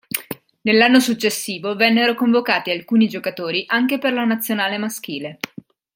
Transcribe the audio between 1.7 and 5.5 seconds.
vennero convocati alcuni giocatori anche per la Nazionale maschile.